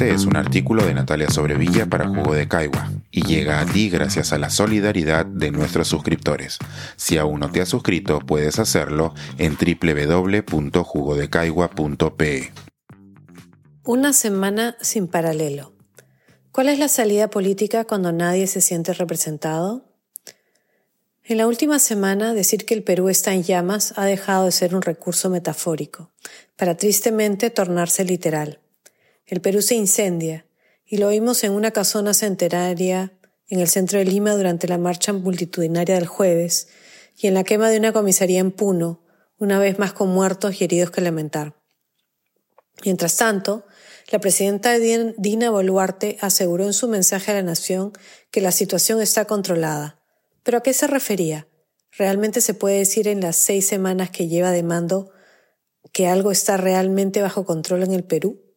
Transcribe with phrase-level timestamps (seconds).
[0.00, 3.90] Este es un artículo de Natalia Sobrevilla para Jugo de Caigua y llega a ti
[3.90, 6.56] gracias a la solidaridad de nuestros suscriptores.
[6.96, 12.50] Si aún no te has suscrito, puedes hacerlo en www.jugodecaigua.pe.
[13.84, 15.74] Una semana sin paralelo.
[16.50, 19.84] ¿Cuál es la salida política cuando nadie se siente representado?
[21.24, 24.74] En la última semana, decir que el Perú está en llamas ha dejado de ser
[24.74, 26.10] un recurso metafórico,
[26.56, 28.59] para tristemente tornarse literal.
[29.30, 30.44] El Perú se incendia,
[30.84, 33.16] y lo vimos en una casona centenaria
[33.46, 36.66] en el centro de Lima durante la marcha multitudinaria del jueves,
[37.16, 39.04] y en la quema de una comisaría en Puno,
[39.38, 41.54] una vez más con muertos y heridos que lamentar.
[42.84, 43.64] Mientras tanto,
[44.10, 47.92] la presidenta Dina Boluarte aseguró en su mensaje a la nación
[48.32, 50.00] que la situación está controlada
[50.42, 51.46] ¿Pero a qué se refería?
[51.92, 55.12] ¿Realmente se puede decir en las seis semanas que lleva de mando
[55.92, 58.49] que algo está realmente bajo control en el Perú?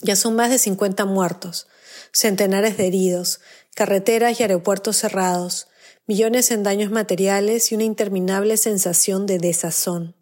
[0.00, 1.68] Ya son más de 50 muertos,
[2.12, 3.40] centenares de heridos,
[3.74, 5.68] carreteras y aeropuertos cerrados,
[6.06, 10.16] millones en daños materiales y una interminable sensación de desazón.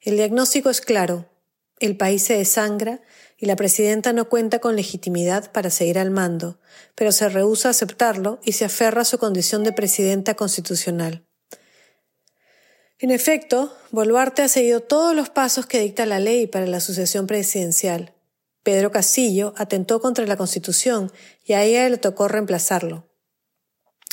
[0.00, 1.30] El diagnóstico es claro.
[1.80, 3.00] El país se desangra
[3.38, 6.60] y la presidenta no cuenta con legitimidad para seguir al mando,
[6.94, 11.26] pero se rehúsa a aceptarlo y se aferra a su condición de presidenta constitucional.
[12.98, 17.26] En efecto, Boluarte ha seguido todos los pasos que dicta la ley para la sucesión
[17.26, 18.14] presidencial.
[18.64, 21.12] Pedro Castillo atentó contra la Constitución
[21.44, 23.08] y a ella le tocó reemplazarlo.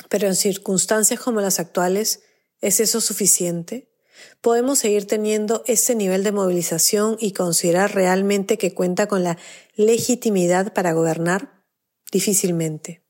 [0.08, 2.22] Pero en circunstancias como las actuales,
[2.60, 3.92] ¿es eso suficiente?
[4.40, 9.38] podemos seguir teniendo ese nivel de movilización y considerar realmente que cuenta con la
[9.74, 11.64] legitimidad para gobernar?
[12.10, 13.02] Difícilmente.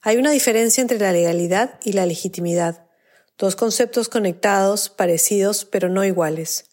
[0.00, 2.86] Hay una diferencia entre la legalidad y la legitimidad,
[3.38, 6.66] dos conceptos conectados, parecidos, pero no iguales.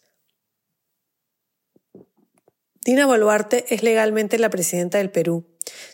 [2.84, 5.46] Dina Boluarte es legalmente la presidenta del Perú.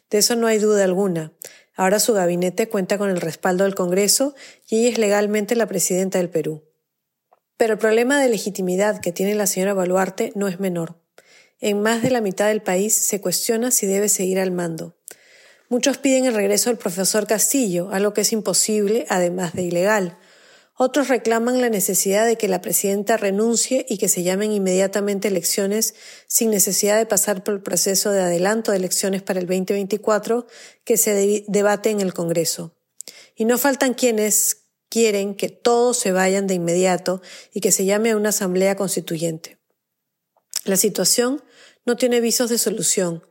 [0.09, 1.33] De eso no hay duda alguna.
[1.77, 4.35] Ahora su gabinete cuenta con el respaldo del Congreso
[4.67, 6.65] y ella es legalmente la presidenta del Perú.
[7.59, 10.99] Pero el problema de legitimidad que tiene la señora Baluarte no es menor.
[11.61, 14.97] En más de la mitad del país se cuestiona si debe seguir al mando.
[15.69, 20.17] Muchos piden el regreso del profesor Castillo, algo que es imposible, además de ilegal.
[20.81, 25.97] Otros reclaman la necesidad de que la presidenta renuncie y que se llamen inmediatamente elecciones
[26.29, 30.47] sin necesidad de pasar por el proceso de adelanto de elecciones para el 2024
[30.85, 32.77] que se debate en el Congreso.
[33.35, 37.23] Y no faltan quienes quieren que todos se vayan de inmediato
[37.53, 39.59] y que se llame a una asamblea constituyente.
[40.65, 41.43] La situación
[41.87, 43.27] no tiene visos de solución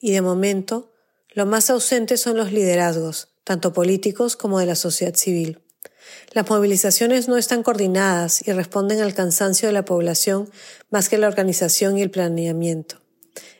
[0.00, 0.94] y de momento
[1.28, 5.65] lo más ausentes son los liderazgos, tanto políticos como de la sociedad civil.
[6.32, 10.50] Las movilizaciones no están coordinadas y responden al cansancio de la población
[10.90, 13.00] más que la organización y el planeamiento.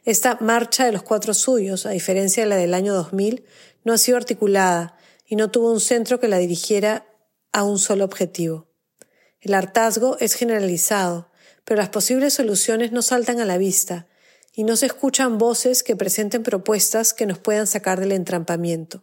[0.04, 3.44] Esta marcha de los cuatro suyos, a diferencia de la del año 2000,
[3.84, 4.96] no ha sido articulada
[5.26, 7.06] y no tuvo un centro que la dirigiera
[7.52, 8.68] a un solo objetivo.
[9.40, 11.30] El hartazgo es generalizado,
[11.64, 14.06] pero las posibles soluciones no saltan a la vista
[14.54, 19.02] y no se escuchan voces que presenten propuestas que nos puedan sacar del entrampamiento.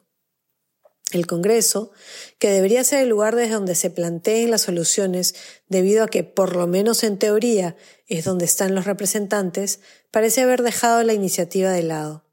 [1.13, 1.91] El Congreso,
[2.39, 5.35] que debería ser el lugar desde donde se planteen las soluciones,
[5.69, 7.75] debido a que, por lo menos en teoría,
[8.07, 9.79] es donde están los representantes,
[10.11, 12.23] parece haber dejado la iniciativa de lado.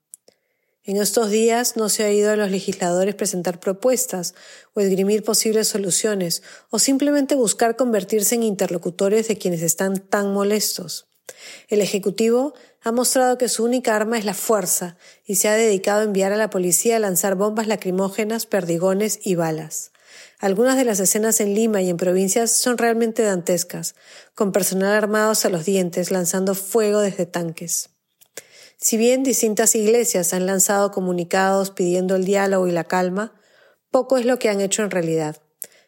[0.83, 4.35] En estos días no se ha ido a los legisladores presentar propuestas
[4.73, 11.10] o esgrimir posibles soluciones o simplemente buscar convertirse en interlocutores de quienes están tan molestos.
[11.69, 16.01] El Ejecutivo ha mostrado que su única arma es la fuerza y se ha dedicado
[16.01, 19.93] a enviar a la policía a lanzar bombas lacrimógenas, perdigones y balas.
[20.39, 23.95] Algunas de las escenas en Lima y en provincias son realmente dantescas,
[24.35, 27.91] con personal armado a los dientes lanzando fuego desde tanques.
[28.79, 33.35] Si bien distintas iglesias han lanzado comunicados pidiendo el diálogo y la calma,
[33.91, 35.37] poco es lo que han hecho en realidad.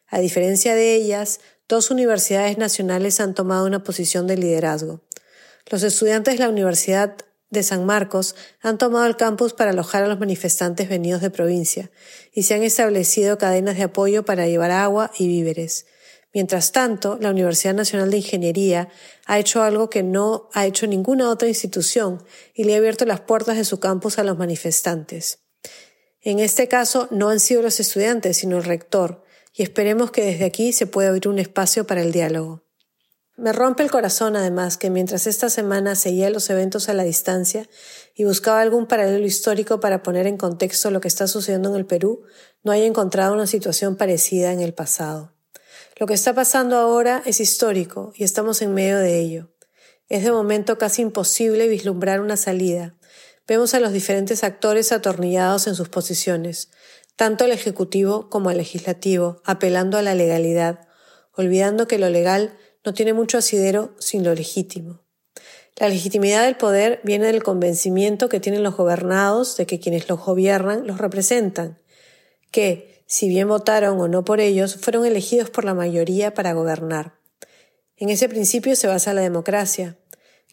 [0.07, 5.01] A diferencia de ellas, dos universidades nacionales han tomado una posición de liderazgo.
[5.71, 7.17] Los estudiantes de la Universidad
[7.51, 11.91] de San Marcos han tomado el campus para alojar a los manifestantes venidos de provincia
[12.33, 15.87] y se han establecido cadenas de apoyo para llevar agua y víveres.
[16.35, 18.89] Mientras tanto, la Universidad Nacional de Ingeniería
[19.27, 22.25] ha hecho algo que no ha hecho ninguna otra institución
[22.55, 25.41] y le ha abierto las puertas de su campus a los manifestantes.
[26.23, 30.47] En este caso no han sido los estudiantes, sino el rector, y esperemos que desde
[30.47, 32.65] aquí se pueda abrir un espacio para el diálogo.
[33.43, 37.69] Me rompe el corazón, además, que mientras esta semana seguía los eventos a la distancia
[38.15, 41.85] y buscaba algún paralelo histórico para poner en contexto lo que está sucediendo en el
[41.85, 42.23] Perú,
[42.63, 45.33] no haya encontrado una situación parecida en el pasado.
[45.97, 49.51] Lo que está pasando ahora es histórico y estamos en medio de ello.
[50.09, 52.95] Es de momento casi imposible vislumbrar una salida,
[53.49, 56.71] vemos a los diferentes actores atornillados en sus posiciones,
[57.17, 60.87] tanto el Ejecutivo como el Legislativo, apelando a la legalidad,
[61.35, 65.01] olvidando que lo legal no tiene mucho asidero sin lo legítimo.
[65.77, 70.23] La legitimidad del poder viene del convencimiento que tienen los gobernados de que quienes los
[70.25, 71.79] gobiernan los representan,
[72.51, 77.15] que, si bien votaron o no por ellos, fueron elegidos por la mayoría para gobernar.
[77.97, 79.97] En ese principio se basa la democracia.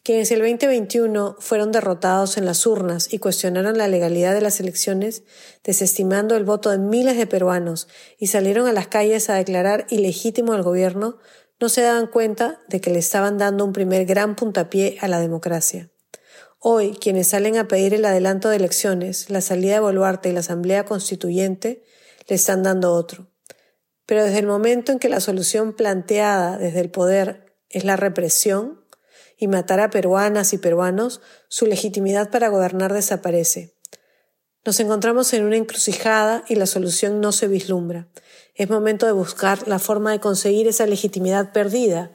[0.03, 5.23] Quienes el 2021 fueron derrotados en las urnas y cuestionaron la legalidad de las elecciones,
[5.63, 10.53] desestimando el voto de miles de peruanos y salieron a las calles a declarar ilegítimo
[10.53, 11.17] al gobierno,
[11.59, 15.19] no se daban cuenta de que le estaban dando un primer gran puntapié a la
[15.19, 15.89] democracia.
[16.59, 20.41] Hoy, quienes salen a pedir el adelanto de elecciones, la salida de Boluarte y la
[20.41, 21.83] Asamblea Constituyente,
[22.27, 23.27] le están dando otro.
[24.06, 28.83] Pero desde el momento en que la solución planteada desde el poder es la represión
[29.38, 33.78] y matar a peruanas y peruanos, su legitimidad para gobernar desaparece.
[34.69, 38.07] Nos encontramos en una encrucijada y la solución no se vislumbra.
[38.54, 42.12] Es momento de buscar la forma de conseguir esa legitimidad perdida.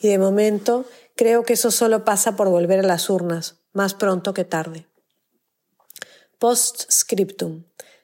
[0.00, 4.34] Y de momento creo que eso solo pasa por volver a las urnas, más pronto
[4.34, 4.88] que tarde.
[6.40, 7.62] Postscriptum.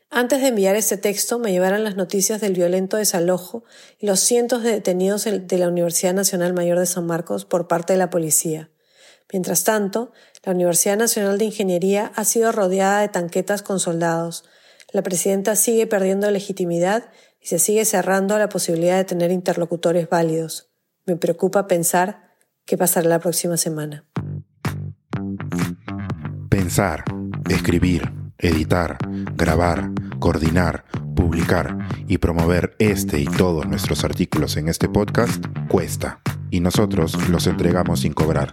[0.09, 3.65] Antes de enviar este texto me llevaron las noticias del violento desalojo
[3.99, 7.95] y los cientos de detenidos de la Universidad Nacional Mayor de San Marcos por parte
[7.95, 8.71] de la policía.
[9.33, 10.13] Mientras tanto,
[10.45, 14.45] la Universidad Nacional de Ingeniería ha sido rodeada de tanquetas con soldados.
[14.93, 17.11] La presidenta sigue perdiendo legitimidad
[17.41, 20.71] y se sigue cerrando la posibilidad de tener interlocutores válidos.
[21.07, 22.35] Me preocupa pensar
[22.65, 24.05] qué pasará la próxima semana.
[26.49, 27.05] Pensar,
[27.49, 28.99] escribir, editar,
[29.37, 30.85] grabar, coordinar,
[31.15, 31.77] publicar
[32.09, 38.01] y promover este y todos nuestros artículos en este podcast cuesta y nosotros los entregamos
[38.01, 38.53] sin cobrar.